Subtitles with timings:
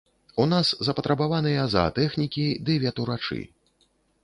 [0.43, 3.41] У нас запатрабаваныя заатэхнікі ды ветурачы.